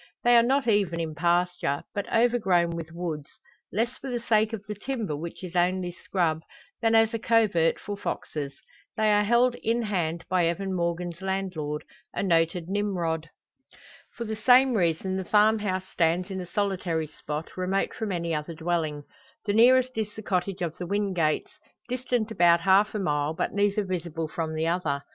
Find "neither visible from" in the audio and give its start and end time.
23.53-24.55